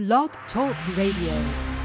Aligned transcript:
Blog 0.00 0.30
Talk 0.50 0.74
Radio. 0.96 1.79